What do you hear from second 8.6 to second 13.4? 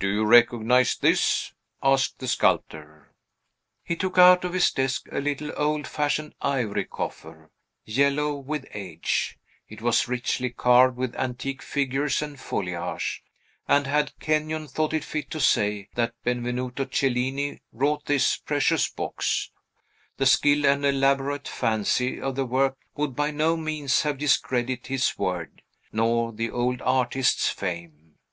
age; it was richly carved with antique figures and foliage;